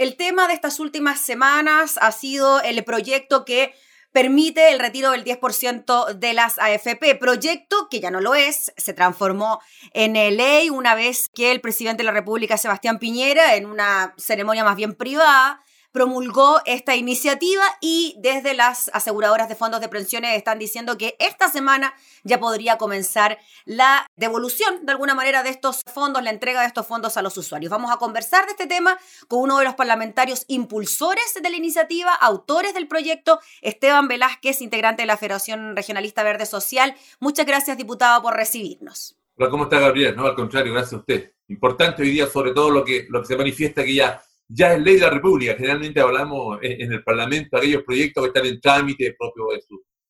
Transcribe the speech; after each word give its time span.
El 0.00 0.16
tema 0.16 0.48
de 0.48 0.54
estas 0.54 0.80
últimas 0.80 1.20
semanas 1.20 1.98
ha 2.00 2.10
sido 2.10 2.62
el 2.62 2.82
proyecto 2.84 3.44
que 3.44 3.74
permite 4.12 4.72
el 4.72 4.78
retiro 4.78 5.10
del 5.10 5.24
10% 5.24 6.14
de 6.14 6.32
las 6.32 6.58
AFP, 6.58 7.16
proyecto 7.16 7.86
que 7.90 8.00
ya 8.00 8.10
no 8.10 8.22
lo 8.22 8.34
es, 8.34 8.72
se 8.78 8.94
transformó 8.94 9.60
en 9.92 10.14
ley 10.14 10.70
una 10.70 10.94
vez 10.94 11.28
que 11.28 11.52
el 11.52 11.60
presidente 11.60 11.98
de 11.98 12.06
la 12.06 12.12
República, 12.12 12.56
Sebastián 12.56 12.98
Piñera, 12.98 13.56
en 13.56 13.66
una 13.66 14.14
ceremonia 14.16 14.64
más 14.64 14.76
bien 14.76 14.94
privada, 14.94 15.62
promulgó 15.92 16.60
esta 16.66 16.96
iniciativa 16.96 17.64
y 17.80 18.16
desde 18.18 18.54
las 18.54 18.90
aseguradoras 18.92 19.48
de 19.48 19.54
fondos 19.54 19.80
de 19.80 19.88
pensiones 19.88 20.36
están 20.36 20.58
diciendo 20.58 20.96
que 20.96 21.16
esta 21.18 21.48
semana 21.48 21.94
ya 22.22 22.38
podría 22.38 22.78
comenzar 22.78 23.38
la 23.64 24.06
devolución 24.16 24.84
de 24.84 24.92
alguna 24.92 25.14
manera 25.14 25.42
de 25.42 25.50
estos 25.50 25.82
fondos, 25.92 26.22
la 26.22 26.30
entrega 26.30 26.60
de 26.60 26.66
estos 26.66 26.86
fondos 26.86 27.16
a 27.16 27.22
los 27.22 27.36
usuarios. 27.36 27.70
Vamos 27.70 27.90
a 27.90 27.96
conversar 27.96 28.46
de 28.46 28.52
este 28.52 28.66
tema 28.66 28.98
con 29.28 29.40
uno 29.40 29.58
de 29.58 29.64
los 29.64 29.74
parlamentarios 29.74 30.44
impulsores 30.48 31.34
de 31.42 31.50
la 31.50 31.56
iniciativa, 31.56 32.14
autores 32.14 32.74
del 32.74 32.88
proyecto, 32.88 33.40
Esteban 33.60 34.08
Velázquez, 34.08 34.60
integrante 34.60 35.02
de 35.02 35.06
la 35.06 35.16
Federación 35.16 35.76
Regionalista 35.76 36.22
Verde 36.22 36.46
Social. 36.46 36.94
Muchas 37.18 37.46
gracias, 37.46 37.76
diputado, 37.76 38.22
por 38.22 38.34
recibirnos. 38.34 39.16
¿cómo 39.48 39.64
está 39.64 39.78
Gabriel? 39.78 40.14
No, 40.16 40.26
al 40.26 40.34
contrario, 40.34 40.72
gracias 40.72 40.92
a 40.92 40.96
usted. 40.96 41.32
Importante 41.48 42.02
hoy 42.02 42.10
día, 42.10 42.26
sobre 42.26 42.52
todo 42.52 42.70
lo 42.70 42.84
que, 42.84 43.06
lo 43.08 43.20
que 43.22 43.26
se 43.26 43.36
manifiesta 43.36 43.82
que 43.82 43.94
ya 43.94 44.22
ya 44.52 44.74
es 44.74 44.82
ley 44.82 44.94
de 44.96 45.02
la 45.02 45.10
República. 45.10 45.54
Generalmente 45.54 46.00
hablamos 46.00 46.58
en, 46.62 46.92
el 46.92 47.04
Parlamento 47.04 47.56
aquellos 47.56 47.84
proyectos 47.84 48.22
que 48.24 48.28
están 48.28 48.46
en 48.46 48.60
trámite 48.60 49.14
propio 49.16 49.46
de 49.48 49.62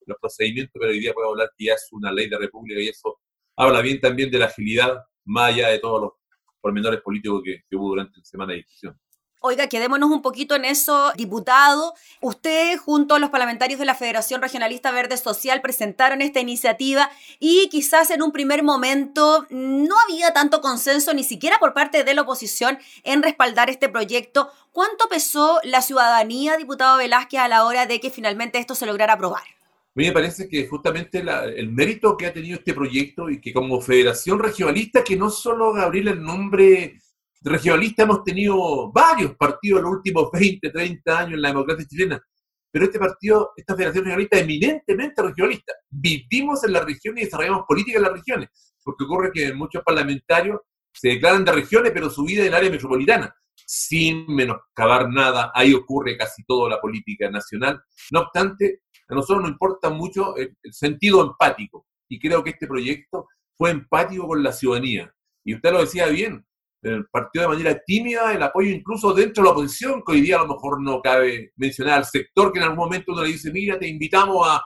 los 0.06 0.18
procedimientos, 0.18 0.72
pero 0.80 0.92
hoy 0.92 1.00
día 1.00 1.12
podemos 1.12 1.34
hablar 1.34 1.50
que 1.56 1.66
ya 1.66 1.74
es 1.74 1.88
una 1.92 2.10
ley 2.10 2.26
de 2.26 2.36
la 2.36 2.38
República 2.38 2.80
y 2.80 2.88
eso 2.88 3.18
habla 3.56 3.82
bien 3.82 4.00
también 4.00 4.30
de 4.30 4.38
la 4.38 4.46
agilidad, 4.46 4.98
más 5.26 5.52
allá 5.52 5.68
de 5.68 5.78
todos 5.78 6.00
los 6.00 6.12
pormenores 6.60 7.00
políticos 7.02 7.42
que, 7.44 7.60
que 7.68 7.76
hubo 7.76 7.90
durante 7.90 8.18
la 8.18 8.24
semana 8.24 8.52
de 8.52 8.58
discusión. 8.58 8.98
Oiga, 9.42 9.68
quedémonos 9.68 10.10
un 10.10 10.20
poquito 10.20 10.54
en 10.54 10.66
eso, 10.66 11.12
diputado. 11.16 11.94
Usted 12.20 12.76
junto 12.76 13.14
a 13.14 13.18
los 13.18 13.30
parlamentarios 13.30 13.80
de 13.80 13.86
la 13.86 13.94
Federación 13.94 14.42
Regionalista 14.42 14.90
Verde 14.90 15.16
Social 15.16 15.62
presentaron 15.62 16.20
esta 16.20 16.40
iniciativa 16.40 17.10
y 17.38 17.70
quizás 17.70 18.10
en 18.10 18.20
un 18.20 18.32
primer 18.32 18.62
momento 18.62 19.46
no 19.48 19.94
había 19.98 20.34
tanto 20.34 20.60
consenso 20.60 21.14
ni 21.14 21.24
siquiera 21.24 21.58
por 21.58 21.72
parte 21.72 22.04
de 22.04 22.12
la 22.12 22.20
oposición 22.20 22.78
en 23.02 23.22
respaldar 23.22 23.70
este 23.70 23.88
proyecto. 23.88 24.50
¿Cuánto 24.72 25.08
pesó 25.08 25.58
la 25.64 25.80
ciudadanía, 25.80 26.58
diputado 26.58 26.98
Velázquez, 26.98 27.40
a 27.40 27.48
la 27.48 27.64
hora 27.64 27.86
de 27.86 27.98
que 27.98 28.10
finalmente 28.10 28.58
esto 28.58 28.74
se 28.74 28.84
lograra 28.84 29.14
aprobar? 29.14 29.40
A 29.42 29.92
mí 29.94 30.04
me 30.04 30.12
parece 30.12 30.50
que 30.50 30.68
justamente 30.68 31.20
el 31.20 31.70
mérito 31.70 32.14
que 32.18 32.26
ha 32.26 32.32
tenido 32.34 32.58
este 32.58 32.74
proyecto 32.74 33.30
y 33.30 33.40
que 33.40 33.54
como 33.54 33.80
Federación 33.80 34.38
Regionalista, 34.38 35.02
que 35.02 35.16
no 35.16 35.30
solo 35.30 35.72
Gabriel 35.72 36.08
el 36.08 36.22
nombre 36.22 36.99
regionalista 37.42 38.02
hemos 38.02 38.22
tenido 38.22 38.90
varios 38.92 39.34
partidos 39.36 39.78
en 39.78 39.84
los 39.84 39.94
últimos 39.94 40.30
20, 40.32 40.70
30 40.70 41.18
años 41.18 41.34
en 41.34 41.42
la 41.42 41.48
democracia 41.48 41.86
chilena, 41.86 42.22
pero 42.70 42.84
este 42.84 42.98
partido, 42.98 43.52
esta 43.56 43.74
federación 43.74 44.04
regionalista 44.04 44.38
eminentemente 44.38 45.22
regionalista. 45.22 45.72
Vivimos 45.88 46.62
en 46.64 46.72
la 46.72 46.84
región 46.84 47.18
y 47.18 47.22
desarrollamos 47.24 47.64
política 47.66 47.98
en 47.98 48.04
las 48.04 48.12
regiones, 48.12 48.48
porque 48.82 49.04
ocurre 49.04 49.32
que 49.32 49.52
muchos 49.54 49.82
parlamentarios 49.82 50.60
se 50.92 51.08
declaran 51.08 51.44
de 51.44 51.52
regiones, 51.52 51.92
pero 51.92 52.10
su 52.10 52.24
vida 52.24 52.42
en 52.42 52.48
el 52.48 52.54
área 52.54 52.70
metropolitana, 52.70 53.34
sin 53.54 54.26
menoscabar 54.26 55.08
nada, 55.08 55.50
ahí 55.54 55.74
ocurre 55.74 56.16
casi 56.16 56.44
toda 56.44 56.68
la 56.68 56.80
política 56.80 57.30
nacional. 57.30 57.80
No 58.10 58.20
obstante, 58.20 58.82
a 59.08 59.14
nosotros 59.14 59.42
nos 59.42 59.52
importa 59.52 59.90
mucho 59.90 60.36
el, 60.36 60.56
el 60.62 60.72
sentido 60.72 61.22
empático, 61.22 61.86
y 62.08 62.18
creo 62.18 62.42
que 62.42 62.50
este 62.50 62.66
proyecto 62.66 63.28
fue 63.56 63.70
empático 63.70 64.26
con 64.26 64.42
la 64.42 64.52
ciudadanía. 64.52 65.12
Y 65.44 65.54
usted 65.54 65.72
lo 65.72 65.80
decía 65.80 66.06
bien, 66.06 66.44
el 66.82 67.06
partido 67.06 67.42
de 67.42 67.48
manera 67.48 67.80
tímida 67.84 68.32
el 68.32 68.42
apoyo 68.42 68.70
incluso 68.70 69.12
dentro 69.12 69.42
de 69.42 69.48
la 69.48 69.52
oposición, 69.52 70.02
que 70.04 70.12
hoy 70.12 70.20
día 70.22 70.36
a 70.36 70.42
lo 70.42 70.54
mejor 70.54 70.82
no 70.82 71.00
cabe 71.02 71.52
mencionar 71.56 71.98
al 71.98 72.04
sector 72.04 72.52
que 72.52 72.58
en 72.58 72.64
algún 72.64 72.78
momento 72.78 73.12
uno 73.12 73.22
le 73.22 73.28
dice, 73.28 73.52
mira, 73.52 73.78
te 73.78 73.86
invitamos 73.88 74.46
a, 74.48 74.64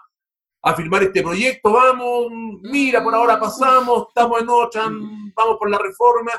a 0.63 0.75
firmar 0.75 1.03
este 1.03 1.23
proyecto, 1.23 1.73
vamos, 1.73 2.27
mira, 2.63 3.03
por 3.03 3.15
ahora 3.15 3.39
pasamos, 3.39 4.07
estamos 4.09 4.41
en 4.41 4.49
otra, 4.49 4.83
vamos 4.85 5.57
por 5.59 5.69
la 5.71 5.79
reforma. 5.79 6.33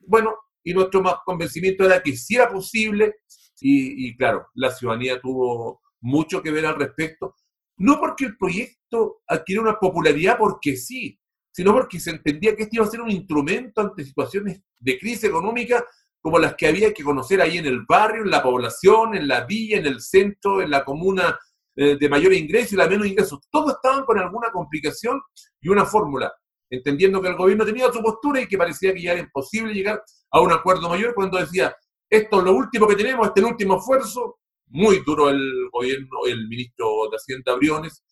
Bueno, 0.00 0.34
y 0.64 0.72
nuestro 0.72 1.02
más 1.02 1.16
convencimiento 1.24 1.84
era 1.84 2.02
que 2.02 2.16
sí 2.16 2.36
era 2.36 2.48
posible, 2.48 3.16
y, 3.60 4.08
y 4.08 4.16
claro, 4.16 4.46
la 4.54 4.70
ciudadanía 4.70 5.20
tuvo 5.20 5.80
mucho 6.00 6.40
que 6.42 6.50
ver 6.50 6.64
al 6.66 6.76
respecto, 6.76 7.34
no 7.78 7.98
porque 7.98 8.24
el 8.24 8.36
proyecto 8.36 9.22
adquirió 9.26 9.62
una 9.62 9.78
popularidad 9.78 10.38
porque 10.38 10.76
sí, 10.76 11.18
sino 11.58 11.72
porque 11.72 11.98
se 11.98 12.10
entendía 12.10 12.54
que 12.54 12.62
este 12.62 12.76
iba 12.76 12.84
a 12.84 12.88
ser 12.88 13.00
un 13.00 13.10
instrumento 13.10 13.80
ante 13.80 14.04
situaciones 14.04 14.62
de 14.78 14.96
crisis 14.96 15.24
económica 15.24 15.84
como 16.20 16.38
las 16.38 16.54
que 16.54 16.68
había 16.68 16.94
que 16.94 17.02
conocer 17.02 17.40
ahí 17.40 17.58
en 17.58 17.66
el 17.66 17.82
barrio, 17.84 18.22
en 18.22 18.30
la 18.30 18.44
población, 18.44 19.16
en 19.16 19.26
la 19.26 19.44
villa, 19.44 19.78
en 19.78 19.86
el 19.86 20.00
centro, 20.00 20.62
en 20.62 20.70
la 20.70 20.84
comuna 20.84 21.36
eh, 21.74 21.96
de 21.98 22.08
mayor 22.08 22.32
ingreso 22.32 22.76
y 22.76 22.78
la 22.78 22.86
menos 22.86 23.08
ingresos. 23.08 23.40
Todos 23.50 23.72
estaban 23.72 24.04
con 24.04 24.20
alguna 24.20 24.52
complicación 24.52 25.20
y 25.60 25.68
una 25.68 25.84
fórmula, 25.84 26.32
entendiendo 26.70 27.20
que 27.20 27.26
el 27.26 27.34
gobierno 27.34 27.66
tenía 27.66 27.90
su 27.90 28.00
postura 28.04 28.40
y 28.40 28.46
que 28.46 28.56
parecía 28.56 28.94
que 28.94 29.02
ya 29.02 29.14
era 29.14 29.22
imposible 29.22 29.74
llegar 29.74 30.00
a 30.30 30.40
un 30.40 30.52
acuerdo 30.52 30.88
mayor 30.88 31.12
cuando 31.12 31.38
decía, 31.38 31.74
esto 32.08 32.38
es 32.38 32.44
lo 32.44 32.52
último 32.52 32.86
que 32.86 32.94
tenemos, 32.94 33.26
este 33.26 33.40
es 33.40 33.46
el 33.46 33.52
último 33.52 33.78
esfuerzo, 33.78 34.38
muy 34.68 35.02
duro 35.04 35.28
el 35.28 35.68
gobierno, 35.72 36.18
el 36.24 36.46
ministro 36.46 37.08
de 37.10 37.16
Hacienda 37.16 37.56
Briones, 37.56 38.04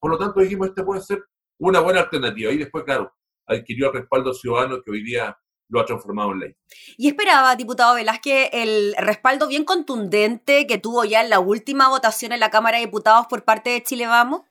por 0.00 0.10
lo 0.10 0.18
tanto 0.18 0.40
dijimos, 0.40 0.70
este 0.70 0.82
puede 0.82 1.00
ser 1.00 1.22
una 1.58 1.80
buena 1.80 2.00
alternativa. 2.00 2.52
Y 2.52 2.58
después, 2.58 2.84
claro, 2.84 3.12
adquirió 3.46 3.88
el 3.88 4.00
respaldo 4.00 4.32
ciudadano 4.32 4.82
que 4.82 4.90
hoy 4.90 5.02
día 5.02 5.36
lo 5.68 5.80
ha 5.80 5.84
transformado 5.84 6.32
en 6.32 6.40
ley. 6.40 6.56
Y 6.96 7.08
esperaba, 7.08 7.54
diputado 7.56 7.94
Velázquez, 7.94 8.50
el 8.52 8.94
respaldo 8.96 9.48
bien 9.48 9.64
contundente 9.64 10.66
que 10.66 10.78
tuvo 10.78 11.04
ya 11.04 11.22
en 11.22 11.30
la 11.30 11.40
última 11.40 11.88
votación 11.88 12.32
en 12.32 12.40
la 12.40 12.50
Cámara 12.50 12.78
de 12.78 12.86
Diputados 12.86 13.26
por 13.28 13.44
parte 13.44 13.70
de 13.70 13.82
Chile 13.82 14.06
Vamos. 14.06 14.42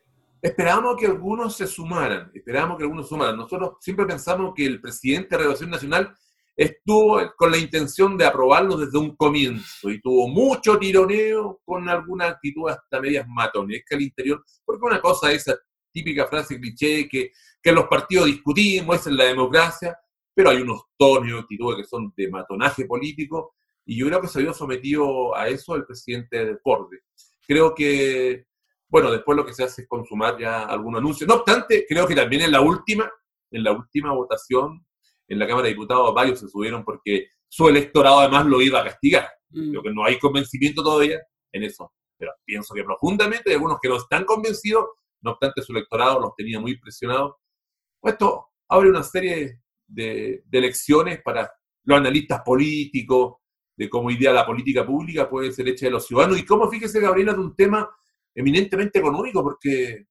Esperábamos 0.42 0.96
que 0.98 1.08
algunos 1.08 1.58
se 1.58 1.66
sumaran, 1.66 2.30
esperábamos 2.34 2.78
que 2.78 2.84
algunos 2.84 3.10
sumaran. 3.10 3.38
Nosotros 3.38 3.78
siempre 3.82 4.06
pensamos 4.06 4.54
que 4.56 4.66
el 4.66 4.80
presidente 4.80 5.30
de 5.30 5.38
Renovación 5.38 5.72
Nacional 5.72 6.16
estuvo 6.56 7.20
con 7.36 7.52
la 7.52 7.58
intención 7.58 8.18
de 8.18 8.26
aprobarlo 8.26 8.78
desde 8.78 8.98
un 8.98 9.16
comienzo 9.16 9.90
y 9.90 10.00
tuvo 10.00 10.28
mucho 10.28 10.78
tironeo 10.78 11.60
con 11.66 11.90
alguna 11.90 12.26
actitud 12.28 12.70
hasta 12.70 13.00
medias 13.00 13.28
matonesca 13.28 13.96
al 13.96 14.02
interior, 14.02 14.44
porque 14.64 14.86
una 14.86 15.02
cosa 15.02 15.32
es 15.32 15.46
típica 15.98 16.28
frase 16.28 16.60
cliché 16.60 17.08
que, 17.10 17.32
que 17.62 17.72
los 17.72 17.88
partidos 17.88 18.28
discutimos, 18.28 18.98
es 18.98 19.08
en 19.08 19.18
la 19.18 19.26
democracia, 19.26 19.98
pero 20.34 20.52
hay 20.52 20.62
unos 20.62 20.84
tonos 20.96 21.28
y 21.28 21.38
actitudes 21.38 21.78
que 21.78 21.90
son 21.90 22.14
de 22.16 22.30
matonaje 22.30 22.86
político, 22.86 23.56
y 23.86 23.98
yo 23.98 24.08
creo 24.08 24.22
que 24.22 24.28
se 24.28 24.42
vio 24.42 24.54
sometido 24.54 25.36
a 25.36 25.48
eso 25.48 25.76
el 25.76 25.86
presidente 25.86 26.46
del 26.46 26.60
Borde. 26.64 27.00
Creo 27.48 27.74
que, 27.74 28.46
bueno, 28.90 29.10
después 29.10 29.36
lo 29.36 29.46
que 29.46 29.54
se 29.54 29.64
hace 29.64 29.84
es 29.84 29.88
consumar 29.88 30.38
ya 30.38 30.64
algún 30.64 30.96
anuncio. 30.98 31.26
No 31.26 31.36
obstante, 31.36 31.86
creo 31.88 32.06
que 32.06 32.14
también 32.14 32.44
en 32.44 32.52
la 32.52 32.62
última, 32.62 33.10
en 33.50 33.64
la 33.64 33.72
última 33.72 34.14
votación 34.14 34.86
en 35.28 35.40
la 35.40 35.48
Cámara 35.48 35.66
de 35.66 35.74
Diputados, 35.74 36.14
varios 36.14 36.40
se 36.40 36.48
subieron 36.48 36.84
porque 36.84 37.30
su 37.48 37.68
electorado 37.68 38.20
además 38.20 38.46
lo 38.46 38.62
iba 38.62 38.82
a 38.82 38.84
castigar. 38.84 39.28
Mm. 39.50 39.72
Creo 39.72 39.84
que 39.84 39.94
no 39.94 40.06
hay 40.06 40.20
convencimiento 40.20 40.84
todavía 40.84 41.20
en 41.52 41.64
eso. 41.64 41.92
Pero 42.18 42.32
pienso 42.46 42.74
que 42.74 42.84
profundamente 42.84 43.50
hay 43.50 43.56
algunos 43.56 43.80
que 43.82 43.90
no 43.90 43.98
están 43.98 44.26
convencidos 44.26 44.86
no 45.22 45.32
obstante 45.32 45.62
su 45.62 45.72
electorado 45.72 46.20
los 46.20 46.36
tenía 46.36 46.60
muy 46.60 46.78
presionados. 46.78 47.36
Esto 48.02 48.48
abre 48.70 48.90
una 48.90 49.04
serie 49.04 49.62
de, 49.88 50.44
de 50.46 50.62
lecciones 50.62 51.22
para 51.24 51.52
los 51.84 51.98
analistas 51.98 52.42
políticos, 52.42 53.36
de 53.78 53.90
cómo 53.90 54.10
día 54.10 54.34
la 54.34 54.46
política 54.46 54.86
pública 54.86 55.30
puede 55.30 55.52
ser 55.52 55.68
hecha 55.68 55.86
de 55.86 55.92
los 55.92 56.06
ciudadanos 56.06 56.40
y 56.40 56.46
cómo, 56.46 56.70
fíjese 56.70 57.00
Gabriela, 57.00 57.34
de 57.34 57.40
un 57.40 57.56
tema 57.56 57.88
eminentemente 58.34 59.00
económico, 59.00 59.44
porque 59.44 60.08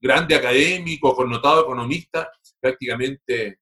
grande 0.00 0.34
académico, 0.34 1.14
connotado 1.14 1.62
economista, 1.62 2.30
prácticamente 2.60 3.60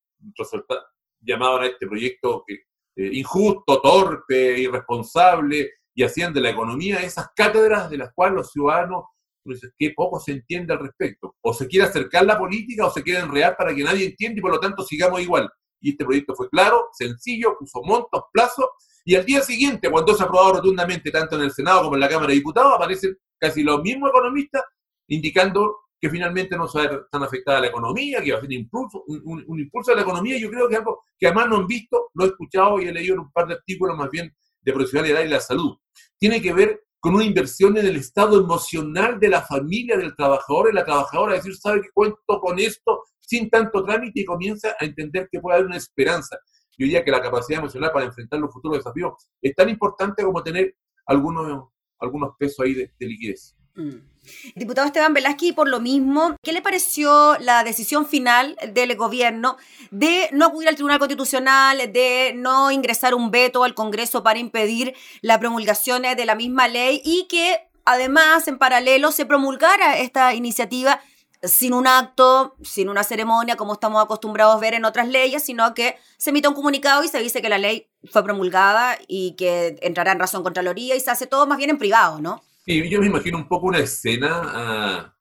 llamaban 1.20 1.62
a 1.62 1.66
este 1.66 1.86
proyecto 1.86 2.44
que, 2.46 2.54
eh, 2.96 3.10
injusto, 3.12 3.80
torpe, 3.80 4.60
irresponsable, 4.60 5.70
y 5.94 6.02
hacían 6.02 6.32
de 6.32 6.40
la 6.40 6.50
economía 6.50 7.00
esas 7.00 7.28
cátedras 7.34 7.90
de 7.90 7.98
las 7.98 8.12
cuales 8.14 8.36
los 8.36 8.50
ciudadanos 8.50 9.04
entonces, 9.44 9.72
qué 9.76 9.92
poco 9.94 10.20
se 10.20 10.32
entiende 10.32 10.72
al 10.72 10.80
respecto. 10.80 11.34
O 11.40 11.52
se 11.52 11.66
quiere 11.66 11.86
acercar 11.86 12.24
la 12.24 12.38
política 12.38 12.86
o 12.86 12.90
se 12.90 13.02
quiere 13.02 13.20
enredar 13.20 13.56
para 13.56 13.74
que 13.74 13.82
nadie 13.82 14.06
entienda 14.06 14.38
y 14.38 14.42
por 14.42 14.52
lo 14.52 14.60
tanto 14.60 14.84
sigamos 14.84 15.20
igual. 15.20 15.48
Y 15.80 15.90
este 15.90 16.04
proyecto 16.04 16.34
fue 16.34 16.48
claro, 16.48 16.88
sencillo, 16.92 17.56
puso 17.58 17.82
montos, 17.82 18.22
plazos, 18.32 18.66
y 19.04 19.16
al 19.16 19.24
día 19.24 19.42
siguiente, 19.42 19.90
cuando 19.90 20.14
se 20.14 20.22
ha 20.22 20.26
aprobado 20.26 20.54
rotundamente 20.54 21.10
tanto 21.10 21.36
en 21.36 21.42
el 21.42 21.50
Senado 21.50 21.82
como 21.82 21.96
en 21.96 22.00
la 22.00 22.08
Cámara 22.08 22.28
de 22.28 22.34
Diputados, 22.34 22.74
aparecen 22.76 23.16
casi 23.38 23.64
los 23.64 23.82
mismos 23.82 24.10
economistas 24.10 24.62
indicando 25.08 25.78
que 26.00 26.08
finalmente 26.08 26.56
no 26.56 26.68
se 26.68 26.78
va 26.78 26.84
a 26.84 26.88
ver 26.88 27.06
tan 27.10 27.22
afectada 27.22 27.60
la 27.60 27.66
economía, 27.68 28.22
que 28.22 28.32
va 28.32 28.38
a 28.38 28.40
ser 28.40 28.48
un 28.48 28.54
impulso, 28.54 29.04
un, 29.06 29.60
impulso 29.60 29.90
de 29.90 29.96
la 29.96 30.02
economía. 30.02 30.38
Yo 30.38 30.50
creo 30.50 30.68
que 30.68 30.76
algo 30.76 31.04
que 31.18 31.26
además 31.26 31.48
no 31.48 31.56
han 31.56 31.66
visto, 31.66 32.10
lo 32.14 32.24
he 32.24 32.28
escuchado 32.28 32.80
y 32.80 32.86
he 32.86 32.92
leído 32.92 33.14
en 33.14 33.20
un 33.20 33.32
par 33.32 33.46
de 33.46 33.54
artículos 33.54 33.96
más 33.96 34.10
bien 34.10 34.34
de 34.60 34.72
profesionalidad 34.72 35.22
y 35.22 35.28
la 35.28 35.40
salud. 35.40 35.76
Tiene 36.18 36.40
que 36.40 36.52
ver 36.52 36.82
con 37.02 37.16
una 37.16 37.24
inversión 37.24 37.76
en 37.76 37.86
el 37.86 37.96
estado 37.96 38.38
emocional 38.38 39.18
de 39.18 39.28
la 39.28 39.42
familia 39.42 39.96
del 39.96 40.14
trabajador 40.14 40.68
y 40.70 40.72
la 40.72 40.84
trabajadora, 40.84 41.34
decir, 41.34 41.56
sabe 41.56 41.82
que 41.82 41.88
cuento 41.92 42.40
con 42.40 42.60
esto 42.60 43.02
sin 43.18 43.50
tanto 43.50 43.82
trámite 43.82 44.20
y 44.20 44.24
comienza 44.24 44.76
a 44.78 44.84
entender 44.84 45.28
que 45.28 45.40
puede 45.40 45.56
haber 45.56 45.66
una 45.66 45.78
esperanza. 45.78 46.38
yo 46.78 46.84
diría 46.84 47.04
que 47.04 47.10
la 47.10 47.20
capacidad 47.20 47.58
emocional 47.58 47.90
para 47.90 48.04
enfrentar 48.04 48.38
los 48.38 48.52
futuros 48.52 48.78
desafíos 48.78 49.14
es 49.40 49.52
tan 49.52 49.68
importante 49.68 50.22
como 50.22 50.44
tener 50.44 50.76
algunos, 51.06 51.70
algunos 51.98 52.36
pesos 52.38 52.64
ahí 52.64 52.74
de, 52.74 52.92
liquidez. 53.00 53.56
Mm. 53.74 54.12
Diputado 54.54 54.86
Esteban 54.86 55.14
Velázquez, 55.14 55.52
por 55.52 55.68
lo 55.68 55.80
mismo, 55.80 56.36
¿qué 56.42 56.52
le 56.52 56.62
pareció 56.62 57.36
la 57.40 57.64
decisión 57.64 58.06
final 58.06 58.56
del 58.72 58.94
gobierno 58.96 59.56
de 59.90 60.28
no 60.32 60.46
acudir 60.46 60.68
al 60.68 60.76
Tribunal 60.76 61.00
Constitucional, 61.00 61.92
de 61.92 62.32
no 62.36 62.70
ingresar 62.70 63.14
un 63.14 63.32
veto 63.32 63.64
al 63.64 63.74
Congreso 63.74 64.22
para 64.22 64.38
impedir 64.38 64.94
la 65.22 65.40
promulgación 65.40 66.02
de 66.02 66.24
la 66.24 66.36
misma 66.36 66.68
ley 66.68 67.02
y 67.04 67.26
que 67.28 67.68
además 67.84 68.46
en 68.46 68.58
paralelo 68.58 69.10
se 69.10 69.26
promulgara 69.26 69.98
esta 69.98 70.34
iniciativa 70.34 71.00
sin 71.42 71.74
un 71.74 71.88
acto, 71.88 72.54
sin 72.62 72.88
una 72.88 73.02
ceremonia, 73.02 73.56
como 73.56 73.72
estamos 73.72 74.02
acostumbrados 74.02 74.54
a 74.54 74.60
ver 74.60 74.74
en 74.74 74.84
otras 74.84 75.08
leyes, 75.08 75.42
sino 75.42 75.74
que 75.74 75.98
se 76.16 76.30
emite 76.30 76.46
un 76.46 76.54
comunicado 76.54 77.02
y 77.02 77.08
se 77.08 77.18
dice 77.18 77.42
que 77.42 77.48
la 77.48 77.58
ley 77.58 77.88
fue 78.10 78.22
promulgada 78.22 78.96
y 79.08 79.32
que 79.32 79.76
entrará 79.82 80.12
en 80.12 80.20
razón 80.20 80.44
Contraloría 80.44 80.94
y 80.94 81.00
se 81.00 81.10
hace 81.10 81.26
todo 81.26 81.48
más 81.48 81.58
bien 81.58 81.70
en 81.70 81.78
privado, 81.78 82.20
¿no? 82.20 82.44
Sí, 82.64 82.88
yo 82.88 83.00
me 83.00 83.06
imagino 83.06 83.38
un 83.38 83.48
poco 83.48 83.66
una 83.66 83.80
escena 83.80 84.28
ah, 84.44 85.16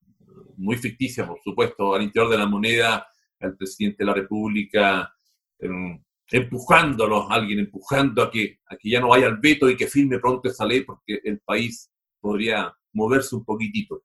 muy 0.58 0.78
ficticia, 0.78 1.28
por 1.28 1.40
supuesto, 1.44 1.96
al 1.96 2.04
interior 2.04 2.30
de 2.30 2.38
la 2.38 2.46
moneda, 2.46 3.08
al 3.40 3.58
presidente 3.58 3.98
de 4.00 4.06
la 4.06 4.14
República 4.14 5.12
em, 5.60 6.00
empujándolo, 6.32 7.30
alguien 7.32 7.60
empujando 7.60 8.22
a 8.22 8.32
que, 8.32 8.60
a 8.68 8.78
que 8.78 8.90
ya 8.90 9.00
no 9.00 9.10
vaya 9.10 9.26
al 9.28 9.38
veto 9.38 9.70
y 9.70 9.76
que 9.76 9.88
firme 9.88 10.20
pronto 10.20 10.50
esa 10.50 10.66
ley 10.66 10.82
porque 10.82 11.20
el 11.24 11.40
país 11.40 11.92
podría 12.20 12.74
moverse 12.94 13.36
un 13.36 13.44
poquitito. 13.44 14.04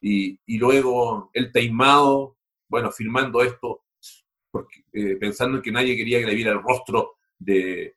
Y, 0.00 0.40
y 0.46 0.58
luego 0.58 1.30
el 1.34 1.52
taimado, 1.52 2.38
bueno, 2.68 2.90
firmando 2.90 3.42
esto, 3.42 3.82
eh, 4.92 5.16
pensando 5.16 5.58
en 5.58 5.62
que 5.62 5.72
nadie 5.72 5.96
quería 5.96 6.26
viera 6.26 6.52
el 6.52 6.62
rostro 6.62 7.16
de, 7.38 7.96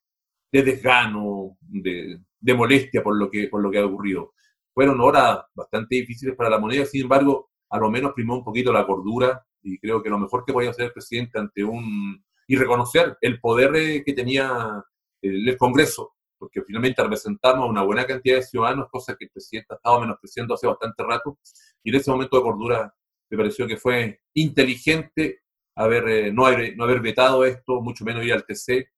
de 0.52 0.64
desgano, 0.64 1.58
de, 1.62 2.20
de, 2.40 2.54
molestia 2.54 3.02
por 3.02 3.18
lo, 3.18 3.32
que, 3.32 3.48
por 3.48 3.62
lo 3.62 3.72
que 3.72 3.80
ha 3.80 3.86
ocurrido. 3.86 4.34
Fueron 4.82 5.00
horas 5.00 5.42
bastante 5.54 5.98
difíciles 5.98 6.36
para 6.36 6.50
la 6.50 6.58
moneda, 6.58 6.86
sin 6.86 7.04
embargo, 7.04 7.52
a 7.70 7.78
lo 7.78 7.92
menos 7.92 8.14
primó 8.16 8.38
un 8.38 8.44
poquito 8.44 8.74
la 8.74 8.88
cordura 8.88 9.46
y 9.62 9.78
creo 9.78 10.02
que 10.02 10.10
lo 10.10 10.18
mejor 10.18 10.44
que 10.44 10.54
podía 10.54 10.72
hacer 10.72 10.86
el 10.86 10.92
presidente 10.92 11.38
ante 11.38 11.64
un... 11.64 12.26
y 12.48 12.56
reconocer 12.56 13.16
el 13.22 13.40
poder 13.40 13.76
eh, 13.76 14.04
que 14.04 14.14
tenía 14.14 14.84
el, 15.22 15.56
Congreso, 15.56 16.16
porque 16.36 16.64
finalmente 16.64 17.04
representamos 17.04 17.64
a 17.64 17.70
una 17.70 17.84
buena 17.84 18.08
cantidad 18.08 18.38
de 18.38 18.42
ciudadanos, 18.42 18.88
cosa 18.90 19.16
que 19.16 19.26
el 19.26 19.30
presidente 19.30 19.68
ha 19.70 19.76
estado 19.76 20.02
menospreciando 20.02 20.56
hace 20.56 20.66
bastante 20.66 21.04
rato, 21.04 21.38
y 21.84 21.92
en 21.92 21.96
ese 21.98 22.10
momento 22.10 22.38
de 22.38 22.42
cordura 22.42 22.96
me 23.30 23.38
pareció 23.38 23.68
que 23.68 23.78
fue 23.78 24.22
inteligente 24.34 25.44
haber, 25.76 26.10
eh, 26.10 26.34
no, 26.34 26.48
haber, 26.48 26.76
no 26.76 26.86
haber 26.86 27.02
vetado 27.02 27.46
esto, 27.46 27.82
mucho 27.82 28.04
menos 28.04 28.26
ir 28.26 28.34
al 28.34 28.48
TC 28.48 28.90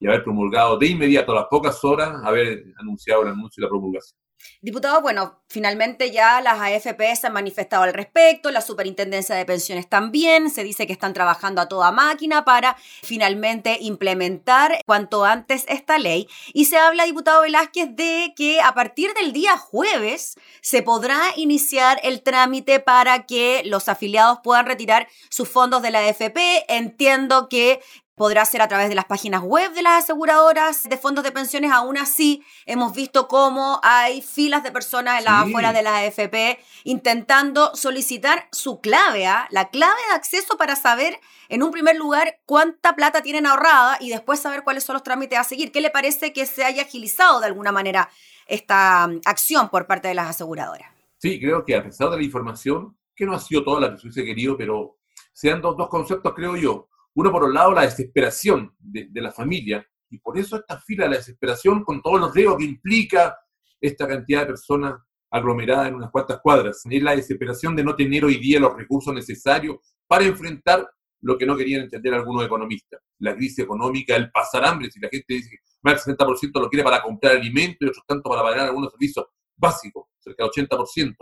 y 0.00 0.06
haber 0.06 0.22
promulgado 0.22 0.76
de 0.76 0.88
inmediato, 0.88 1.32
a 1.32 1.36
las 1.36 1.46
pocas 1.46 1.82
horas, 1.82 2.20
haber 2.24 2.74
anunciado 2.76 3.22
el 3.22 3.28
anuncio 3.28 3.62
y 3.62 3.64
la 3.64 3.70
promulgación. 3.70 4.20
Diputado, 4.62 5.00
bueno, 5.00 5.40
finalmente 5.48 6.10
ya 6.10 6.40
las 6.40 6.60
AFP 6.60 7.16
se 7.16 7.26
han 7.26 7.32
manifestado 7.32 7.84
al 7.84 7.94
respecto, 7.94 8.50
la 8.50 8.60
Superintendencia 8.60 9.34
de 9.34 9.44
Pensiones 9.44 9.88
también, 9.88 10.50
se 10.50 10.64
dice 10.64 10.86
que 10.86 10.92
están 10.92 11.14
trabajando 11.14 11.60
a 11.60 11.68
toda 11.68 11.90
máquina 11.92 12.44
para 12.44 12.76
finalmente 13.02 13.78
implementar 13.80 14.80
cuanto 14.86 15.24
antes 15.24 15.64
esta 15.68 15.98
ley. 15.98 16.28
Y 16.52 16.66
se 16.66 16.76
habla, 16.76 17.04
diputado 17.04 17.42
Velázquez, 17.42 17.96
de 17.96 18.32
que 18.36 18.60
a 18.60 18.74
partir 18.74 19.12
del 19.14 19.32
día 19.32 19.56
jueves 19.56 20.36
se 20.60 20.82
podrá 20.82 21.20
iniciar 21.36 21.98
el 22.02 22.22
trámite 22.22 22.80
para 22.80 23.26
que 23.26 23.62
los 23.64 23.88
afiliados 23.88 24.40
puedan 24.42 24.66
retirar 24.66 25.08
sus 25.30 25.48
fondos 25.48 25.82
de 25.82 25.90
la 25.90 26.00
AFP. 26.00 26.64
Entiendo 26.68 27.48
que 27.48 27.80
podrá 28.20 28.44
ser 28.44 28.60
a 28.60 28.68
través 28.68 28.90
de 28.90 28.94
las 28.94 29.06
páginas 29.06 29.40
web 29.40 29.72
de 29.72 29.80
las 29.80 30.04
aseguradoras 30.04 30.82
de 30.82 30.98
fondos 30.98 31.24
de 31.24 31.32
pensiones. 31.32 31.72
Aún 31.72 31.96
así, 31.96 32.44
hemos 32.66 32.94
visto 32.94 33.28
cómo 33.28 33.80
hay 33.82 34.20
filas 34.20 34.62
de 34.62 34.70
personas 34.70 35.20
en 35.20 35.24
las 35.24 35.44
afueras 35.44 35.72
de 35.72 35.80
la 35.80 35.96
AFP 36.00 36.58
intentando 36.84 37.74
solicitar 37.74 38.46
su 38.52 38.82
clave, 38.82 39.26
¿ah? 39.26 39.48
la 39.48 39.70
clave 39.70 39.98
de 40.10 40.16
acceso 40.16 40.58
para 40.58 40.76
saber, 40.76 41.18
en 41.48 41.62
un 41.62 41.70
primer 41.70 41.96
lugar, 41.96 42.40
cuánta 42.44 42.94
plata 42.94 43.22
tienen 43.22 43.46
ahorrada 43.46 43.96
y 44.00 44.10
después 44.10 44.38
saber 44.38 44.64
cuáles 44.64 44.84
son 44.84 44.92
los 44.92 45.02
trámites 45.02 45.38
a 45.38 45.44
seguir. 45.44 45.72
¿Qué 45.72 45.80
le 45.80 45.88
parece 45.88 46.34
que 46.34 46.44
se 46.44 46.62
haya 46.62 46.82
agilizado 46.82 47.40
de 47.40 47.46
alguna 47.46 47.72
manera 47.72 48.10
esta 48.46 49.06
mm, 49.06 49.22
acción 49.24 49.70
por 49.70 49.86
parte 49.86 50.08
de 50.08 50.14
las 50.14 50.28
aseguradoras? 50.28 50.92
Sí, 51.16 51.40
creo 51.40 51.64
que 51.64 51.74
a 51.74 51.82
pesar 51.82 52.10
de 52.10 52.18
la 52.18 52.22
información, 52.22 52.98
que 53.16 53.24
no 53.24 53.32
ha 53.32 53.38
sido 53.38 53.64
toda 53.64 53.80
la 53.80 53.90
que 53.92 53.96
se 53.96 54.08
hubiese 54.08 54.26
querido, 54.26 54.58
pero 54.58 54.98
sean 55.32 55.62
dos, 55.62 55.74
dos 55.74 55.88
conceptos, 55.88 56.34
creo 56.34 56.54
yo 56.54 56.89
uno, 57.14 57.32
por 57.32 57.44
un 57.44 57.54
lado, 57.54 57.72
la 57.72 57.82
desesperación 57.82 58.74
de, 58.78 59.08
la 59.14 59.32
familia, 59.32 59.86
y 60.10 60.18
por 60.18 60.38
eso 60.38 60.56
esta 60.56 60.80
fila 60.80 61.08
la 61.08 61.16
desesperación 61.16 61.84
con 61.84 62.02
todos 62.02 62.20
los 62.20 62.34
riesgos 62.34 62.58
que 62.58 62.64
implica 62.64 63.36
esta 63.80 64.06
cantidad 64.06 64.40
de 64.40 64.46
personas 64.46 65.00
aglomeradas 65.30 65.88
en 65.88 65.94
unas 65.94 66.10
cuantas 66.10 66.40
cuadras. 66.42 66.82
Es 66.88 67.02
la 67.02 67.14
desesperación 67.14 67.76
de 67.76 67.84
no 67.84 67.94
tener 67.94 68.24
hoy 68.24 68.38
día 68.38 68.58
los 68.58 68.76
recursos 68.76 69.14
necesarios 69.14 69.76
para 70.06 70.24
enfrentar 70.24 70.88
lo 71.22 71.36
que 71.38 71.46
no 71.46 71.56
querían 71.56 71.82
entender 71.82 72.14
algunos 72.14 72.44
economistas, 72.44 73.00
la 73.18 73.36
crisis 73.36 73.60
económica, 73.60 74.16
el 74.16 74.30
pasar 74.30 74.64
hambre, 74.64 74.90
si 74.90 74.98
la 74.98 75.08
gente 75.08 75.34
dice 75.34 75.50
que 75.50 75.56
más 75.82 76.04
del 76.04 76.16
60% 76.16 76.60
lo 76.60 76.68
quiere 76.68 76.82
para 76.82 77.02
comprar 77.02 77.36
alimentos 77.36 77.78
y 77.80 77.86
otros 77.86 78.04
tanto 78.06 78.28
para 78.28 78.42
pagar 78.42 78.66
algunos 78.66 78.90
servicios 78.90 79.26
básicos, 79.56 80.06
cerca 80.18 80.44
del 80.44 80.68
80%. 80.68 81.14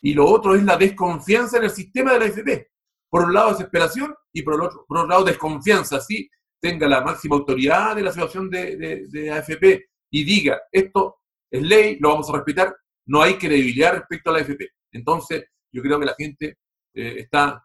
Y 0.00 0.14
lo 0.14 0.26
otro 0.26 0.54
es 0.54 0.62
la 0.64 0.76
desconfianza 0.76 1.58
en 1.58 1.64
el 1.64 1.70
sistema 1.70 2.12
de 2.14 2.18
la 2.20 2.24
FP 2.26 2.70
por 3.10 3.24
un 3.24 3.34
lado 3.34 3.50
desesperación 3.50 4.14
y 4.32 4.42
por, 4.42 4.54
el 4.54 4.62
otro, 4.62 4.84
por 4.86 4.98
otro 4.98 5.08
lado 5.08 5.24
desconfianza, 5.24 5.96
así 5.96 6.28
tenga 6.60 6.88
la 6.88 7.00
máxima 7.00 7.36
autoridad 7.36 7.96
de 7.96 8.02
la 8.02 8.12
situación 8.12 8.50
de, 8.50 9.06
de, 9.08 9.30
AFP 9.30 9.86
y 10.10 10.24
diga, 10.24 10.60
esto 10.72 11.18
es 11.50 11.62
ley, 11.62 11.98
lo 12.00 12.10
vamos 12.10 12.28
a 12.28 12.34
respetar, 12.34 12.74
no 13.06 13.22
hay 13.22 13.34
credibilidad 13.34 13.94
respecto 13.94 14.30
a 14.30 14.34
la 14.34 14.38
AFP. 14.40 14.68
Entonces, 14.92 15.44
yo 15.72 15.82
creo 15.82 16.00
que 16.00 16.06
la 16.06 16.14
gente 16.14 16.58
eh, 16.94 17.14
está 17.18 17.64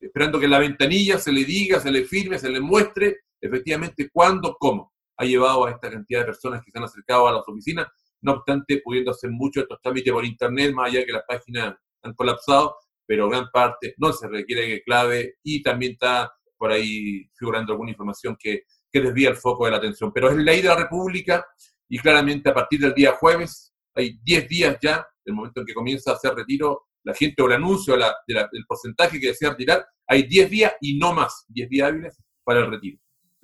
esperando 0.00 0.38
que 0.38 0.44
en 0.44 0.50
la 0.50 0.58
ventanilla 0.58 1.18
se 1.18 1.32
le 1.32 1.44
diga, 1.44 1.80
se 1.80 1.90
le 1.90 2.04
firme, 2.04 2.38
se 2.38 2.50
le 2.50 2.60
muestre 2.60 3.20
efectivamente 3.40 4.10
cuándo, 4.12 4.56
cómo 4.58 4.92
ha 5.16 5.24
llevado 5.24 5.66
a 5.66 5.70
esta 5.70 5.90
cantidad 5.90 6.20
de 6.20 6.26
personas 6.26 6.62
que 6.64 6.70
se 6.70 6.78
han 6.78 6.84
acercado 6.84 7.26
a 7.28 7.32
las 7.32 7.48
oficinas, 7.48 7.86
no 8.20 8.32
obstante, 8.32 8.80
pudiendo 8.84 9.10
hacer 9.10 9.30
mucho 9.30 9.60
estos 9.60 9.80
trámites 9.80 10.12
por 10.12 10.24
internet, 10.24 10.72
más 10.72 10.90
allá 10.90 11.04
que 11.04 11.12
las 11.12 11.24
páginas 11.26 11.74
han 12.02 12.14
colapsado, 12.14 12.76
pero 13.08 13.26
gran 13.26 13.48
parte 13.50 13.94
no 13.96 14.12
se 14.12 14.28
requiere 14.28 14.66
que 14.66 14.82
clave 14.82 15.36
y 15.42 15.62
también 15.62 15.92
está 15.92 16.30
por 16.58 16.70
ahí 16.70 17.26
figurando 17.34 17.72
alguna 17.72 17.90
información 17.90 18.36
que, 18.38 18.64
que 18.92 19.00
desvía 19.00 19.30
el 19.30 19.36
foco 19.36 19.64
de 19.64 19.70
la 19.70 19.78
atención. 19.78 20.12
Pero 20.12 20.28
es 20.28 20.36
ley 20.36 20.60
de 20.60 20.68
la 20.68 20.76
República 20.76 21.46
y 21.88 21.98
claramente 21.98 22.50
a 22.50 22.54
partir 22.54 22.80
del 22.80 22.92
día 22.92 23.12
jueves, 23.12 23.72
hay 23.94 24.18
10 24.22 24.48
días 24.48 24.76
ya, 24.82 25.08
el 25.24 25.32
momento 25.32 25.60
en 25.60 25.66
que 25.66 25.72
comienza 25.72 26.10
a 26.10 26.14
hacer 26.14 26.34
retiro, 26.34 26.88
la 27.02 27.14
gente 27.14 27.42
o 27.42 27.46
el 27.46 27.52
anuncio 27.52 27.96
del 27.96 28.66
porcentaje 28.68 29.18
que 29.18 29.28
desea 29.28 29.50
retirar, 29.50 29.86
hay 30.06 30.24
10 30.24 30.50
días 30.50 30.72
y 30.82 30.98
no 30.98 31.14
más, 31.14 31.46
10 31.48 31.68
días 31.70 31.88
hábiles 31.88 32.18
para 32.44 32.60
el 32.60 32.70
retiro. 32.70 32.98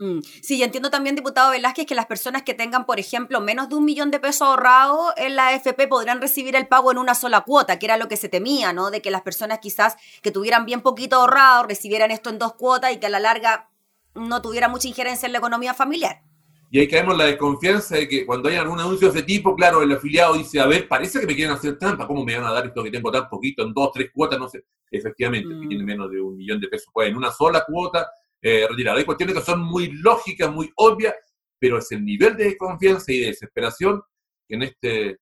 Mm. 0.04 0.20
Sí, 0.42 0.56
y 0.56 0.62
entiendo 0.62 0.90
también, 0.90 1.16
diputado 1.16 1.50
Velázquez, 1.50 1.87
que 1.87 1.94
las 1.94 2.06
personas 2.06 2.42
que 2.42 2.52
tengan, 2.52 2.84
por 2.84 3.00
ejemplo, 3.00 3.40
menos 3.40 3.70
de 3.70 3.76
un 3.76 3.84
millón 3.84 4.11
de 4.11 4.20
pesos 4.20 4.42
ahorrado 4.42 5.14
en 5.16 5.34
la 5.34 5.49
AFP 5.49 5.88
podrán 5.88 6.20
recibir 6.20 6.56
el 6.56 6.66
pago 6.66 6.92
en 6.92 6.99
una 6.99 7.14
sola 7.14 7.40
cuota, 7.40 7.78
que 7.78 7.87
era 7.87 7.96
lo 7.96 8.06
que 8.06 8.16
se 8.16 8.28
temía, 8.28 8.73
¿no? 8.73 8.90
De 8.90 9.00
que 9.00 9.11
las 9.11 9.23
personas 9.23 9.61
quizás 9.61 9.96
que 10.23 10.30
tuvieran 10.30 10.66
bien 10.66 10.82
poquito 10.82 11.16
ahorrado 11.16 11.64
recibieran 11.64 12.11
esto 12.11 12.28
en 12.28 12.38
dos 12.38 12.54
cuotas 12.54 12.92
y 12.92 12.99
que 12.99 13.06
a 13.06 13.11
la 13.11 13.20
larga 13.20 13.70
no 14.14 14.42
tuviera 14.42 14.68
mucha 14.68 14.88
injerencia 14.88 15.26
en 15.26 15.32
la 15.32 15.38
economía 15.38 15.73
familiar. 15.73 16.23
Y 16.70 16.80
ahí 16.80 16.88
caemos 16.88 17.16
la 17.16 17.26
desconfianza 17.26 17.96
de 17.96 18.08
que 18.08 18.26
cuando 18.26 18.49
hay 18.49 18.56
algún 18.56 18.80
anuncio 18.80 19.11
de 19.11 19.18
ese 19.18 19.26
tipo, 19.26 19.54
claro, 19.54 19.80
el 19.82 19.92
afiliado 19.92 20.34
dice, 20.34 20.61
a 20.61 20.66
ver, 20.66 20.88
parece 20.88 21.20
que 21.20 21.26
me 21.26 21.34
quieren 21.34 21.54
hacer 21.54 21.78
trampa, 21.78 22.06
¿cómo 22.06 22.25
me 22.25 22.37
van 22.37 22.46
a 22.46 22.52
dar 22.52 22.66
esto 22.66 22.82
que 22.82 22.90
tengo 22.90 23.11
tan 23.12 23.28
poquito 23.28 23.62
en 23.62 23.73
dos, 23.73 23.90
tres 23.94 24.11
cuotas? 24.12 24.38
No 24.38 24.49
sé. 24.49 24.64
Efectivamente, 24.90 25.49
que 25.49 25.66
mm. 25.66 25.68
tiene 25.68 25.84
menos 25.84 26.11
de 26.11 26.20
un 26.20 26.37
millón 26.37 26.61
de 26.61 26.68
pesos, 26.68 26.88
pues 26.92 27.08
en 27.08 27.16
una 27.16 27.30
sola 27.30 27.64
cuota 27.66 28.08
eh, 28.44 28.66
Hay 28.90 29.04
cuestiones 29.04 29.34
que 29.34 29.42
son 29.42 29.60
muy 29.60 29.90
lógicas, 29.92 30.52
muy 30.52 30.70
obvias, 30.76 31.14
pero 31.58 31.78
es 31.78 31.90
el 31.92 32.04
nivel 32.04 32.36
de 32.36 32.44
desconfianza 32.44 33.10
y 33.10 33.20
de 33.20 33.26
desesperación 33.28 34.02
que 34.46 34.54
en 34.54 34.62
este 34.62 35.18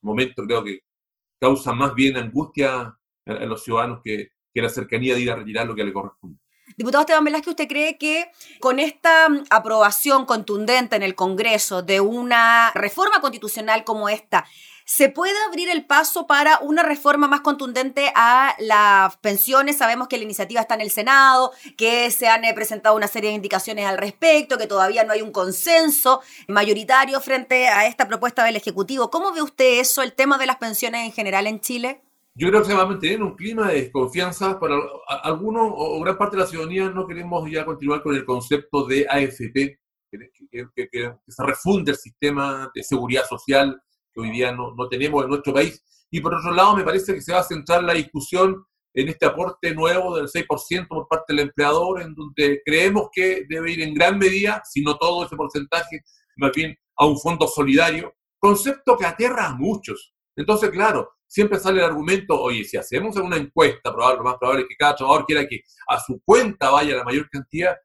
momento 0.00 0.44
creo 0.44 0.62
que 0.62 0.80
causa 1.40 1.72
más 1.72 1.94
bien 1.94 2.16
angustia 2.16 2.96
a, 3.26 3.32
los 3.44 3.64
ciudadanos 3.64 4.00
que, 4.04 4.28
que 4.54 4.62
la 4.62 4.68
cercanía 4.68 5.14
de 5.14 5.20
ir 5.20 5.30
a 5.32 5.36
retirar 5.36 5.66
lo 5.66 5.74
que 5.74 5.84
le 5.84 5.92
corresponde. 5.92 6.38
Diputado 6.76 7.02
Esteban 7.02 7.24
Velázquez, 7.24 7.48
¿usted 7.48 7.66
cree 7.66 7.98
que 7.98 8.30
con 8.60 8.78
esta 8.78 9.28
aprobación 9.50 10.26
contundente 10.26 10.94
en 10.94 11.02
el 11.02 11.16
Congreso 11.16 11.82
de 11.82 12.00
una 12.00 12.70
reforma 12.72 13.20
constitucional 13.20 13.82
como 13.82 14.08
esta, 14.08 14.46
¿Se 14.90 15.10
puede 15.10 15.34
abrir 15.46 15.68
el 15.68 15.84
paso 15.84 16.26
para 16.26 16.60
una 16.60 16.82
reforma 16.82 17.28
más 17.28 17.42
contundente 17.42 18.10
a 18.14 18.54
las 18.58 19.18
pensiones? 19.18 19.76
Sabemos 19.76 20.08
que 20.08 20.16
la 20.16 20.24
iniciativa 20.24 20.62
está 20.62 20.76
en 20.76 20.80
el 20.80 20.90
Senado, 20.90 21.52
que 21.76 22.10
se 22.10 22.26
han 22.26 22.42
eh, 22.46 22.54
presentado 22.54 22.96
una 22.96 23.06
serie 23.06 23.28
de 23.28 23.36
indicaciones 23.36 23.84
al 23.84 23.98
respecto, 23.98 24.56
que 24.56 24.66
todavía 24.66 25.04
no 25.04 25.12
hay 25.12 25.20
un 25.20 25.30
consenso 25.30 26.22
mayoritario 26.48 27.20
frente 27.20 27.68
a 27.68 27.86
esta 27.86 28.08
propuesta 28.08 28.42
del 28.44 28.56
Ejecutivo. 28.56 29.10
¿Cómo 29.10 29.30
ve 29.30 29.42
usted 29.42 29.78
eso, 29.78 30.00
el 30.00 30.14
tema 30.14 30.38
de 30.38 30.46
las 30.46 30.56
pensiones 30.56 31.04
en 31.04 31.12
general 31.12 31.46
en 31.46 31.60
Chile? 31.60 32.00
Yo 32.34 32.48
creo 32.48 32.62
que 32.62 32.68
se 32.68 32.74
va 32.74 32.84
a 32.84 32.86
mantener 32.86 33.22
un 33.22 33.36
clima 33.36 33.68
de 33.68 33.82
desconfianza. 33.82 34.58
Para 34.58 34.76
algunos 35.22 35.70
o 35.70 36.00
gran 36.00 36.16
parte 36.16 36.36
de 36.38 36.44
la 36.44 36.48
ciudadanía 36.48 36.88
no 36.88 37.06
queremos 37.06 37.46
ya 37.50 37.66
continuar 37.66 38.02
con 38.02 38.14
el 38.14 38.24
concepto 38.24 38.86
de 38.86 39.06
AFP 39.06 39.78
que, 40.10 41.12
se 41.28 41.44
refunde 41.44 41.90
el 41.90 41.98
sistema 41.98 42.70
de 42.74 42.82
seguridad 42.82 43.26
social 43.26 43.82
que 44.12 44.20
hoy 44.20 44.30
día 44.30 44.52
no, 44.52 44.74
no 44.76 44.88
tenemos 44.88 45.22
en 45.24 45.30
nuestro 45.30 45.52
país. 45.52 45.82
Y 46.10 46.20
por 46.20 46.34
otro 46.34 46.52
lado, 46.52 46.76
me 46.76 46.84
parece 46.84 47.14
que 47.14 47.20
se 47.20 47.32
va 47.32 47.40
a 47.40 47.44
centrar 47.44 47.82
la 47.84 47.94
discusión 47.94 48.64
en 48.94 49.08
este 49.08 49.26
aporte 49.26 49.74
nuevo 49.74 50.16
del 50.16 50.26
6% 50.26 50.88
por 50.88 51.06
parte 51.06 51.32
del 51.32 51.40
empleador, 51.46 52.02
en 52.02 52.14
donde 52.14 52.62
creemos 52.64 53.08
que 53.12 53.44
debe 53.48 53.72
ir 53.72 53.82
en 53.82 53.94
gran 53.94 54.18
medida, 54.18 54.62
si 54.64 54.82
no 54.82 54.96
todo 54.96 55.24
ese 55.24 55.36
porcentaje, 55.36 56.00
más 56.36 56.52
bien 56.52 56.76
a 56.96 57.06
un 57.06 57.18
fondo 57.18 57.46
solidario, 57.46 58.14
concepto 58.38 58.96
que 58.96 59.06
aterra 59.06 59.46
a 59.46 59.54
muchos. 59.54 60.14
Entonces, 60.34 60.70
claro, 60.70 61.10
siempre 61.26 61.58
sale 61.58 61.78
el 61.78 61.86
argumento, 61.86 62.40
oye, 62.40 62.64
si 62.64 62.76
hacemos 62.76 63.16
una 63.16 63.36
encuesta, 63.36 63.92
probable, 63.92 64.18
lo 64.18 64.24
más 64.24 64.36
probable 64.36 64.62
es 64.62 64.68
que 64.68 64.76
cada 64.76 64.96
trabajador 64.96 65.26
quiera 65.26 65.46
que 65.46 65.60
a 65.88 66.00
su 66.00 66.20
cuenta 66.24 66.70
vaya 66.70 66.96
la 66.96 67.04
mayor 67.04 67.28
cantidad. 67.28 67.76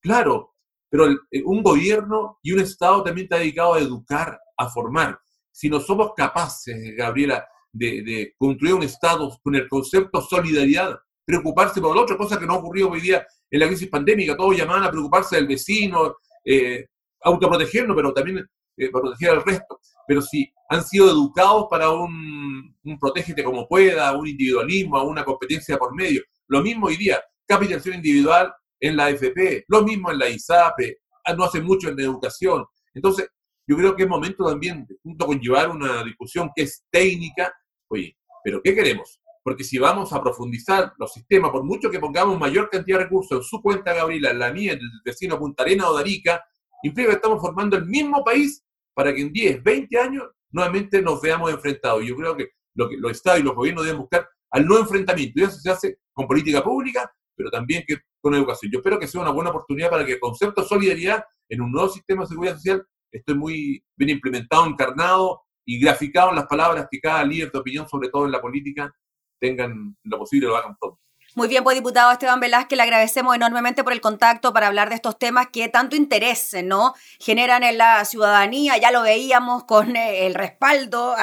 Claro, 0.00 0.54
pero 0.88 1.08
eh, 1.08 1.42
un 1.44 1.62
gobierno 1.62 2.38
y 2.42 2.52
un 2.52 2.60
Estado 2.60 3.02
también 3.02 3.24
está 3.24 3.38
dedicado 3.38 3.74
a 3.74 3.80
educar, 3.80 4.38
a 4.56 4.68
formar. 4.68 5.18
Si 5.52 5.68
no 5.68 5.80
somos 5.80 6.12
capaces, 6.16 6.96
Gabriela, 6.96 7.46
de, 7.72 8.34
construir 8.36 8.74
un 8.74 8.82
Estado 8.82 9.38
con 9.42 9.54
el 9.54 9.68
concepto 9.68 10.20
solidaridad, 10.20 10.98
preocuparse 11.24 11.80
por 11.80 11.94
lo 11.94 12.02
otro, 12.02 12.16
cosa 12.16 12.38
que 12.38 12.46
no 12.46 12.54
ha 12.54 12.58
ocurrido 12.58 12.90
hoy 12.90 13.00
día 13.00 13.26
en 13.50 13.60
la 13.60 13.66
crisis 13.66 13.88
pandémica, 13.88 14.36
todos 14.36 14.56
llamaban 14.56 14.84
a 14.84 14.90
preocuparse 14.90 15.36
del 15.36 15.46
vecino, 15.46 16.16
eh, 16.44 16.86
autoprotegernos, 17.22 17.96
pero 17.96 18.12
también 18.12 18.46
eh, 18.76 18.90
proteger 18.90 19.30
al 19.30 19.44
resto. 19.44 19.80
Pero 20.06 20.22
si 20.22 20.50
han 20.68 20.84
sido 20.84 21.10
educados 21.10 21.66
para 21.70 21.90
un, 21.90 22.76
un 22.84 22.98
protégete 22.98 23.44
como 23.44 23.68
pueda, 23.68 24.16
un 24.16 24.26
individualismo, 24.26 25.02
una 25.04 25.24
competencia 25.24 25.76
por 25.76 25.94
medio. 25.94 26.22
Lo 26.48 26.62
mismo 26.62 26.86
hoy 26.86 26.96
día, 26.96 27.20
capitalización 27.46 27.96
individual 27.96 28.52
en 28.80 28.96
la 28.96 29.06
AFP, 29.06 29.64
lo 29.68 29.82
mismo 29.82 30.10
en 30.10 30.18
la 30.18 30.28
ISAPE, 30.28 30.98
no 31.36 31.44
hace 31.44 31.60
mucho 31.60 31.88
en 31.88 31.96
la 31.96 32.02
educación. 32.02 32.64
Entonces, 32.94 33.28
yo 33.70 33.76
creo 33.76 33.94
que 33.94 34.02
es 34.02 34.08
momento 34.08 34.44
también, 34.44 34.84
junto 35.00 35.26
con 35.26 35.38
llevar 35.38 35.70
una 35.70 36.02
discusión 36.02 36.50
que 36.56 36.62
es 36.62 36.84
técnica, 36.90 37.54
oye, 37.88 38.16
pero 38.42 38.60
¿qué 38.60 38.74
queremos? 38.74 39.20
Porque 39.44 39.62
si 39.62 39.78
vamos 39.78 40.12
a 40.12 40.20
profundizar 40.20 40.92
los 40.98 41.12
sistemas, 41.12 41.52
por 41.52 41.62
mucho 41.62 41.88
que 41.88 42.00
pongamos 42.00 42.36
mayor 42.36 42.68
cantidad 42.68 42.98
de 42.98 43.04
recursos 43.04 43.38
en 43.38 43.44
su 43.44 43.62
cuenta, 43.62 43.94
Gabriela, 43.94 44.30
en 44.30 44.40
la 44.40 44.52
mía, 44.52 44.72
en 44.72 44.80
el 44.80 44.90
vecino 45.04 45.38
Punta 45.38 45.62
Arena 45.62 45.88
o 45.88 45.94
Darica, 45.94 46.44
implica 46.82 47.10
que 47.10 47.14
estamos 47.14 47.40
formando 47.40 47.76
el 47.76 47.86
mismo 47.86 48.24
país 48.24 48.64
para 48.92 49.14
que 49.14 49.20
en 49.20 49.32
10, 49.32 49.62
20 49.62 49.98
años 50.00 50.24
nuevamente 50.50 51.00
nos 51.00 51.22
veamos 51.22 51.52
enfrentados. 51.52 52.04
Yo 52.04 52.16
creo 52.16 52.36
que 52.36 52.48
lo 52.74 52.88
que 52.88 52.96
los 52.96 53.12
estados 53.12 53.38
y 53.38 53.44
los 53.44 53.54
gobiernos 53.54 53.84
deben 53.84 54.00
buscar 54.00 54.28
al 54.50 54.66
no 54.66 54.80
enfrentamiento. 54.80 55.38
Y 55.38 55.44
eso 55.44 55.60
se 55.60 55.70
hace 55.70 55.98
con 56.12 56.26
política 56.26 56.60
pública, 56.64 57.08
pero 57.36 57.52
también 57.52 57.84
que 57.86 57.98
con 58.20 58.34
educación. 58.34 58.72
Yo 58.72 58.80
espero 58.80 58.98
que 58.98 59.06
sea 59.06 59.20
una 59.20 59.30
buena 59.30 59.50
oportunidad 59.50 59.90
para 59.90 60.04
que 60.04 60.14
el 60.14 60.20
concepto 60.20 60.62
de 60.62 60.66
solidaridad 60.66 61.22
en 61.48 61.60
un 61.60 61.70
nuevo 61.70 61.88
sistema 61.88 62.22
de 62.22 62.28
seguridad 62.28 62.56
social 62.56 62.84
estoy 63.10 63.34
muy 63.34 63.84
bien 63.96 64.10
implementado, 64.10 64.66
encarnado 64.66 65.42
y 65.64 65.80
graficado 65.80 66.30
en 66.30 66.36
las 66.36 66.46
palabras 66.46 66.88
que 66.90 67.00
cada 67.00 67.24
líder 67.24 67.50
de 67.52 67.58
opinión, 67.58 67.88
sobre 67.88 68.08
todo 68.08 68.26
en 68.26 68.32
la 68.32 68.40
política, 68.40 68.94
tengan 69.38 69.96
lo 70.04 70.18
posible, 70.18 70.48
lo 70.48 70.56
hagan 70.56 70.76
todos. 70.80 70.98
Muy 71.36 71.46
bien, 71.46 71.62
pues 71.62 71.76
diputado 71.76 72.10
Esteban 72.10 72.40
Velázquez, 72.40 72.76
le 72.76 72.82
agradecemos 72.82 73.36
enormemente 73.36 73.84
por 73.84 73.92
el 73.92 74.00
contacto 74.00 74.52
para 74.52 74.66
hablar 74.66 74.88
de 74.88 74.96
estos 74.96 75.16
temas 75.16 75.46
que 75.52 75.68
tanto 75.68 75.94
interés 75.94 76.56
¿no? 76.64 76.94
generan 77.20 77.62
en 77.62 77.78
la 77.78 78.04
ciudadanía. 78.04 78.76
Ya 78.78 78.90
lo 78.90 79.02
veíamos 79.02 79.64
con 79.64 79.94
eh, 79.94 80.26
el 80.26 80.34
respaldo, 80.34 81.14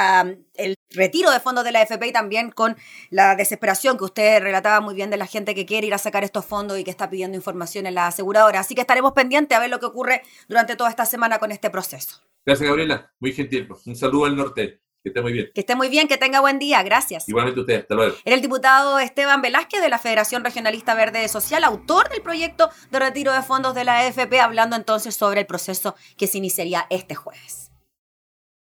el 0.54 0.76
retiro 0.92 1.30
de 1.32 1.42
fondos 1.42 1.66
de 1.66 1.72
la 1.72 1.82
AFP 1.82 2.08
y 2.08 2.12
también 2.14 2.52
con 2.52 2.78
la 3.10 3.36
desesperación 3.36 3.98
que 3.98 4.06
usted 4.06 4.42
relataba 4.42 4.80
muy 4.80 4.96
bien 4.96 5.10
de 5.10 5.18
la 5.18 5.26
gente 5.26 5.54
que 5.54 5.66
quiere 5.66 5.88
ir 5.88 5.94
a 5.94 5.98
sacar 5.98 6.24
estos 6.24 6.46
fondos 6.46 6.80
y 6.80 6.86
que 6.86 6.92
está 6.92 7.10
pidiendo 7.10 7.36
información 7.36 7.86
en 7.86 7.96
la 7.96 8.08
aseguradora. 8.08 8.62
Así 8.62 8.76
que 8.76 8.82
estaremos 8.82 9.12
pendientes 9.12 9.58
a 9.58 9.60
ver 9.60 9.70
lo 9.70 9.80
que 9.80 9.88
ocurre 9.88 10.22
durante 10.48 10.78
toda 10.78 10.90
esta 10.90 11.06
semana 11.06 11.40
con 11.40 11.52
este 11.52 11.70
proceso. 11.70 12.22
Gracias, 12.46 12.66
Gabriela. 12.66 13.12
Muy 13.20 13.34
gentil. 13.34 13.68
Un 13.86 13.96
saludo 13.96 14.26
al 14.26 14.38
norte. 14.38 14.80
Que 15.08 15.20
esté 15.20 15.22
muy 15.22 15.34
bien. 15.34 15.52
Que 15.54 15.62
esté 15.62 15.76
muy 15.76 15.90
bien, 15.90 16.08
que 16.08 16.18
tenga 16.18 16.40
buen 16.40 16.60
día. 16.60 16.84
Gracias. 16.84 17.28
Igualmente 17.30 17.62
usted. 17.62 17.82
Hasta 17.82 17.96
luego. 17.96 18.16
Era 18.26 18.36
el 18.36 18.42
diputado 18.42 19.00
Esteban 19.00 19.42
Velázquez 19.42 19.82
de 19.82 19.90
la 19.90 20.00
Federación 20.00 20.44
Regionalista 20.44 20.96
Verde 20.96 21.28
Social, 21.28 21.64
autor 21.64 22.10
del 22.10 22.22
proyecto 22.22 22.70
de 22.92 23.00
retiro 23.00 23.32
de 23.32 23.42
fondos 23.42 23.74
de 23.74 23.84
la 23.84 24.00
AFP, 24.00 24.40
hablando 24.40 24.76
entonces 24.76 25.16
sobre 25.16 25.42
el 25.42 25.46
proceso 25.46 25.96
que 26.18 26.28
se 26.28 26.38
iniciaría 26.38 26.88
este 26.90 27.16
jueves. 27.16 27.67